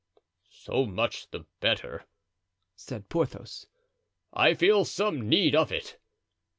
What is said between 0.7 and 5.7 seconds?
much the better," said Porthos; "I feel some need